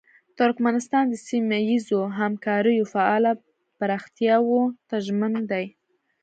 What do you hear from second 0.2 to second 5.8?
ترکمنستان د سیمه ییزو همکاریو فعاله پراختیاوو ته ژمن دی.